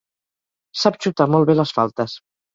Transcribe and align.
Sap 0.85 0.97
xutar 1.07 1.29
molt 1.35 1.49
bé 1.53 1.59
les 1.61 1.77
faltes. 1.79 2.19